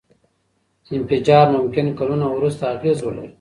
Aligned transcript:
انفجار 0.95 1.45
ممکن 1.57 1.85
کلونه 1.99 2.25
وروسته 2.29 2.63
اغېز 2.75 2.97
ولري. 3.03 3.29